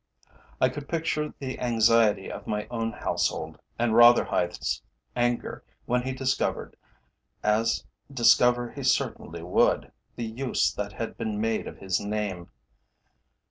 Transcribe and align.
I 0.59 0.67
could 0.69 0.89
picture 0.89 1.31
the 1.37 1.59
anxiety 1.59 2.31
of 2.31 2.47
my 2.47 2.65
own 2.71 2.91
household, 2.91 3.59
and 3.77 3.93
Rotherhithe's 3.93 4.81
anger 5.15 5.63
when 5.85 6.01
he 6.01 6.11
discovered, 6.11 6.75
as 7.43 7.83
discover 8.11 8.71
he 8.71 8.81
certainly 8.81 9.43
would, 9.43 9.91
the 10.15 10.25
use 10.25 10.73
that 10.73 10.93
had 10.93 11.17
been 11.17 11.39
made 11.39 11.67
of 11.67 11.77
his 11.77 11.99
name. 11.99 12.49